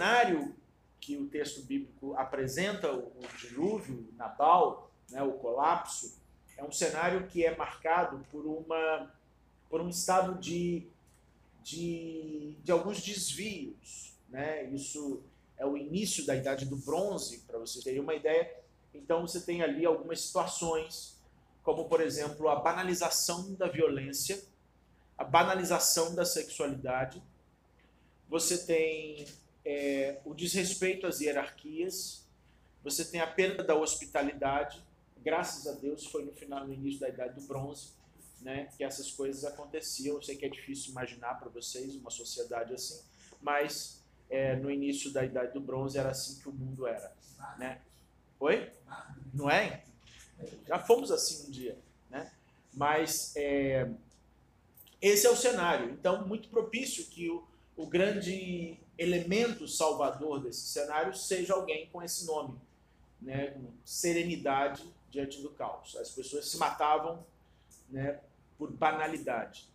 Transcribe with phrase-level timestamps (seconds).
[0.00, 0.56] cenário
[0.98, 6.18] que o texto bíblico apresenta, o, o dilúvio, Nabal, né, o colapso,
[6.56, 9.12] é um cenário que é marcado por, uma,
[9.68, 10.86] por um estado de,
[11.62, 14.14] de, de alguns desvios.
[14.30, 14.64] Né?
[14.70, 15.22] Isso
[15.58, 18.50] é o início da Idade do Bronze, para vocês terem uma ideia.
[18.94, 21.20] Então você tem ali algumas situações,
[21.62, 24.42] como por exemplo a banalização da violência,
[25.18, 27.22] a banalização da sexualidade.
[28.28, 29.26] Você tem
[29.64, 32.26] é, o desrespeito às hierarquias,
[32.82, 34.82] você tem a perda da hospitalidade.
[35.18, 37.88] Graças a Deus foi no final, no início da Idade do Bronze,
[38.40, 40.16] né, que essas coisas aconteciam.
[40.16, 43.00] Eu sei que é difícil imaginar para vocês uma sociedade assim,
[43.40, 47.12] mas é, no início da Idade do Bronze era assim que o mundo era,
[47.58, 47.80] né?
[48.38, 48.70] Oi?
[49.34, 49.82] Não é?
[50.66, 51.76] Já fomos assim um dia,
[52.08, 52.32] né?
[52.72, 53.90] Mas é,
[55.00, 55.90] esse é o cenário.
[55.90, 57.46] Então, muito propício que o,
[57.76, 62.60] o grande elemento salvador desse cenário seja alguém com esse nome,
[63.20, 65.96] né, serenidade diante do caos.
[65.96, 67.24] As pessoas se matavam
[67.88, 68.20] né,
[68.58, 69.66] por banalidade.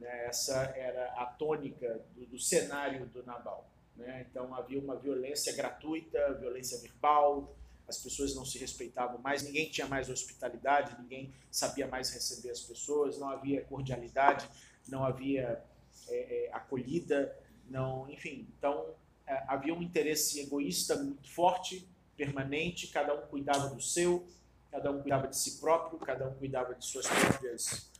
[0.00, 3.64] Né, essa era a tônica do, do cenário do Nabal.
[3.96, 4.26] Né?
[4.28, 7.54] Então havia uma violência gratuita, violência verbal,
[7.86, 12.60] as pessoas não se respeitavam mais, ninguém tinha mais hospitalidade, ninguém sabia mais receber as
[12.60, 14.48] pessoas, não havia cordialidade,
[14.88, 15.62] não havia
[16.08, 17.36] é, é, acolhida,
[17.68, 18.94] não, enfim, então
[19.26, 24.26] é, havia um interesse egoísta muito forte, permanente, cada um cuidava do seu,
[24.70, 27.90] cada um cuidava de si próprio, cada um cuidava de suas próprias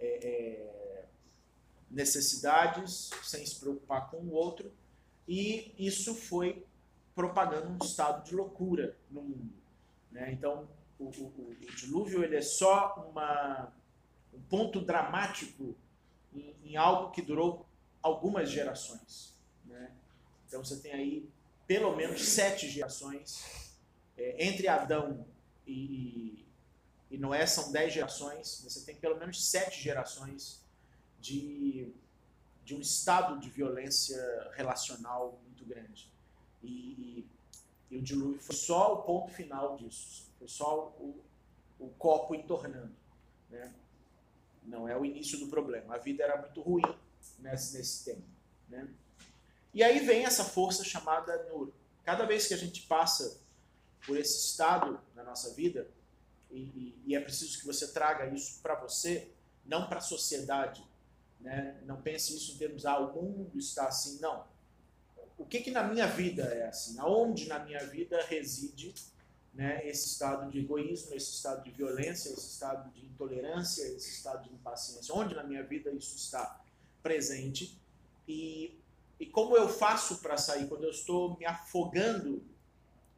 [0.00, 1.04] é, é,
[1.90, 4.72] necessidades, sem se preocupar com o outro,
[5.26, 6.64] e isso foi
[7.14, 9.52] propagando um estado de loucura no mundo.
[10.10, 10.32] Né?
[10.32, 13.72] Então, o, o, o, dilúvio ele é só uma,
[14.32, 15.74] um ponto dramático
[16.34, 17.67] em, em algo que durou
[18.02, 19.34] algumas gerações.
[19.64, 19.92] Né?
[20.46, 21.30] Então você tem aí
[21.66, 23.74] pelo menos sete gerações.
[24.16, 25.24] É, entre Adão
[25.66, 26.46] e, e,
[27.12, 28.62] e, Noé são dez gerações.
[28.64, 30.64] Você tem pelo menos sete gerações
[31.20, 31.92] de,
[32.64, 34.18] de um estado de violência
[34.54, 36.10] relacional muito grande.
[36.62, 37.26] E,
[37.90, 40.26] e o dilúvio foi só o ponto final disso.
[40.38, 41.22] Foi só o,
[41.78, 42.94] o copo entornando.
[43.50, 43.72] Né?
[44.64, 45.94] Não é o início do problema.
[45.94, 46.82] A vida era muito ruim
[47.38, 48.18] nesse, nesse.
[48.68, 48.88] Né?
[49.72, 51.72] E aí vem essa força chamada Nur.
[52.04, 53.38] Cada vez que a gente passa
[54.06, 55.88] por esse estado na nossa vida,
[56.50, 59.28] e, e, e é preciso que você traga isso para você,
[59.64, 60.82] não para a sociedade.
[61.40, 61.78] Né?
[61.84, 64.18] Não pense isso em termos, ah, o mundo está assim.
[64.20, 64.46] Não.
[65.36, 66.98] O que, que na minha vida é assim?
[66.98, 68.94] Aonde na minha vida reside
[69.54, 74.42] né, esse estado de egoísmo, esse estado de violência, esse estado de intolerância, esse estado
[74.44, 75.14] de impaciência?
[75.14, 76.60] Onde na minha vida isso está?
[77.02, 77.78] Presente.
[78.26, 78.78] E,
[79.18, 80.68] e como eu faço para sair?
[80.68, 82.42] Quando eu estou me afogando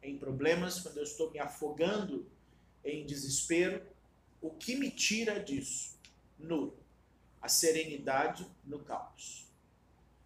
[0.01, 2.25] em problemas, quando eu estou me afogando
[2.83, 3.81] em desespero,
[4.41, 5.97] o que me tira disso?
[6.39, 6.73] No
[7.41, 9.47] a serenidade no caos.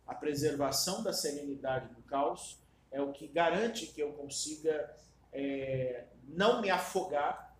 [0.05, 2.57] A preservação da serenidade no caos
[2.91, 4.93] é o que garante que eu consiga
[5.31, 7.55] é, não me afogar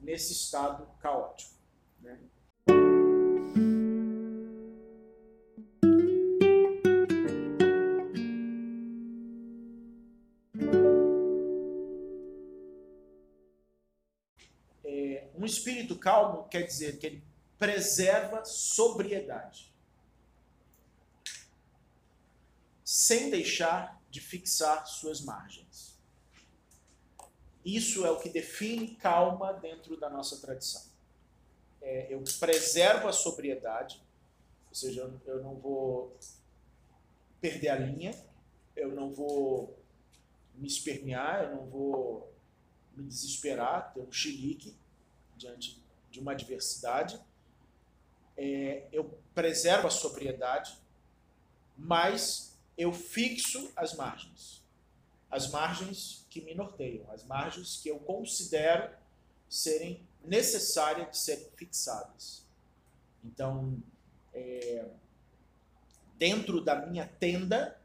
[0.00, 1.54] nesse estado caótico.
[2.00, 2.18] Né?
[15.36, 17.24] Um espírito calmo quer dizer que ele
[17.58, 19.72] preserva sobriedade,
[22.84, 25.98] sem deixar de fixar suas margens.
[27.64, 30.82] Isso é o que define calma dentro da nossa tradição.
[31.80, 34.02] É, eu preservo a sobriedade,
[34.68, 36.16] ou seja, eu não vou
[37.40, 38.14] perder a linha,
[38.76, 39.78] eu não vou
[40.54, 42.32] me espernear, eu não vou
[42.94, 44.74] me desesperar, ter um chilique,
[45.44, 47.20] diante de uma adversidade.
[48.36, 50.76] É, eu preservo a sobriedade,
[51.76, 54.62] mas eu fixo as margens.
[55.30, 58.90] As margens que me norteiam, as margens que eu considero
[59.48, 62.44] serem necessárias de serem fixadas.
[63.22, 63.76] Então,
[64.32, 64.86] é,
[66.16, 67.78] dentro da minha tenda,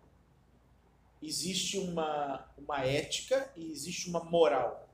[1.21, 4.88] existe uma, uma ética e existe uma moral.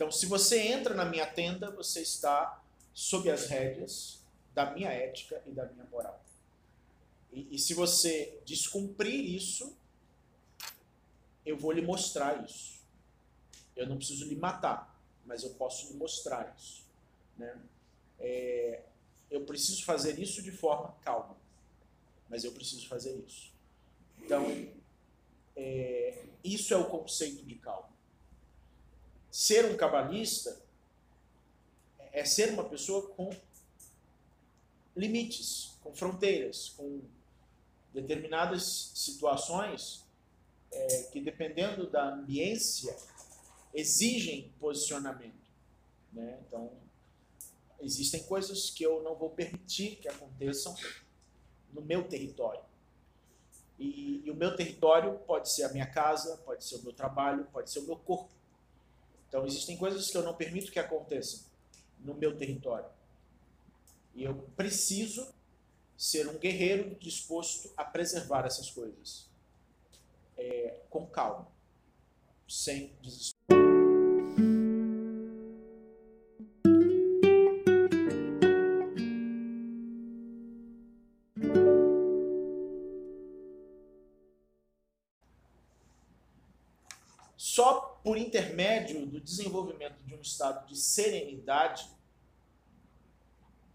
[0.00, 2.64] Então, se você entra na minha tenda, você está
[2.94, 4.18] sob as rédeas
[4.54, 6.24] da minha ética e da minha moral.
[7.30, 9.76] E, e se você descumprir isso,
[11.44, 12.80] eu vou lhe mostrar isso.
[13.76, 16.82] Eu não preciso lhe matar, mas eu posso lhe mostrar isso.
[17.36, 17.60] Né?
[18.18, 18.80] É,
[19.30, 21.36] eu preciso fazer isso de forma calma,
[22.26, 23.52] mas eu preciso fazer isso.
[24.18, 24.46] Então,
[26.42, 27.99] isso é o conceito de calma.
[29.30, 30.60] Ser um cabalista
[32.12, 33.30] é ser uma pessoa com
[34.96, 37.00] limites, com fronteiras, com
[37.92, 40.04] determinadas situações
[40.72, 42.96] é, que, dependendo da ambiência,
[43.74, 45.40] exigem posicionamento.
[46.12, 46.38] Né?
[46.46, 46.72] Então,
[47.80, 50.74] existem coisas que eu não vou permitir que aconteçam
[51.72, 52.62] no meu território.
[53.78, 57.46] E, e, o meu território pode ser a minha casa, pode ser o meu trabalho,
[57.46, 58.30] pode ser o meu corpo.
[59.30, 61.44] Então, existem coisas que eu não permito que aconteçam
[62.00, 62.90] no meu território.
[64.12, 65.32] E eu preciso
[65.96, 69.30] ser um guerreiro disposto a preservar essas coisas.
[70.36, 71.46] É, com calma,
[72.48, 73.39] sem desespero.
[88.10, 91.88] Por intermédio do desenvolvimento de um estado de serenidade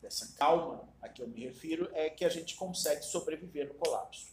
[0.02, 4.28] dessa calma a que eu me refiro, é que a gente consegue sobreviver no colapso.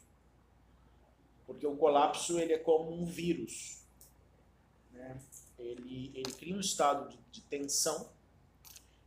[1.47, 3.79] Porque o colapso ele é como um vírus.
[4.91, 5.17] Né?
[5.57, 8.11] Ele, ele cria um estado de, de tensão,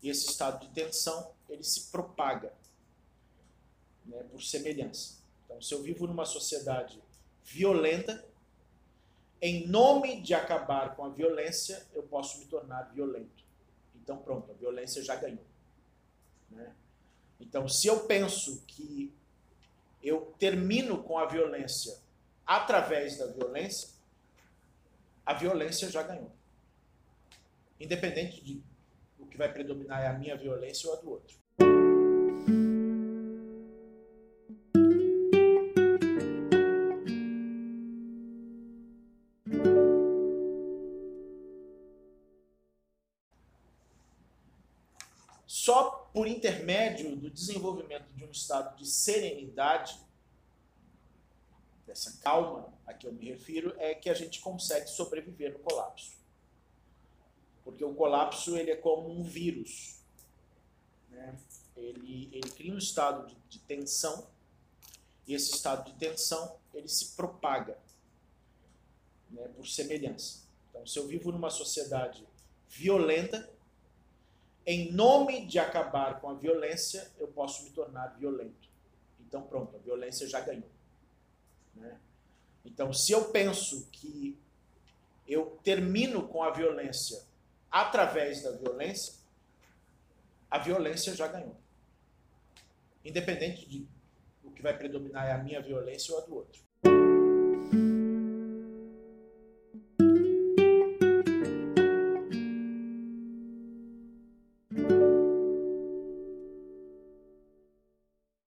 [0.02, 2.54] e esse estado de tensão ele se propaga
[4.06, 5.18] né, por semelhança.
[5.44, 7.04] Então, se eu vivo numa sociedade
[7.44, 8.26] violenta,
[9.42, 13.44] em nome de acabar com a violência, eu posso me tornar violento.
[13.96, 15.46] Então, pronto, a violência já ganhou.
[16.50, 16.74] Né?
[17.40, 19.14] Então, se eu penso que
[20.02, 21.98] eu termino com a violência
[22.46, 23.90] através da violência,
[25.26, 26.32] a violência já ganhou.
[27.80, 28.64] Independente de
[29.20, 31.45] o que vai predominar é a minha violência ou a do outro.
[46.16, 50.00] Por intermédio do desenvolvimento de um estado de serenidade,
[51.86, 56.14] dessa calma a que eu me refiro, é que a gente consegue sobreviver no colapso.
[57.66, 60.00] Porque o colapso ele é como um vírus.
[61.10, 61.38] Né?
[61.76, 64.26] Ele, ele cria um estado de, de tensão,
[65.28, 67.78] e esse estado de tensão ele se propaga
[69.32, 70.46] né, por semelhança.
[70.70, 72.26] Então, se eu vivo numa sociedade
[72.70, 73.54] violenta,
[74.66, 78.68] em nome de acabar com a violência, eu posso me tornar violento.
[79.20, 80.70] Então, pronto, a violência já ganhou.
[81.76, 82.00] Né?
[82.64, 84.38] Então, se eu penso que
[85.28, 87.24] eu termino com a violência
[87.70, 89.14] através da violência,
[90.50, 91.56] a violência já ganhou.
[93.04, 93.88] Independente de
[94.44, 96.62] o que vai predominar é a minha violência ou a do outro.